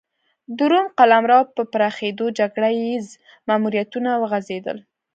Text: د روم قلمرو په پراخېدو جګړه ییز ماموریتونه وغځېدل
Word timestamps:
د 0.57 0.59
روم 0.71 0.87
قلمرو 0.97 1.39
په 1.55 1.61
پراخېدو 1.71 2.25
جګړه 2.39 2.69
ییز 2.79 3.05
ماموریتونه 3.47 4.11
وغځېدل 4.21 4.77